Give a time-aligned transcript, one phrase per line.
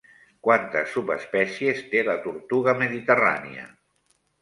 [0.45, 3.73] Quantes subespècies té la tortuga mediterrània?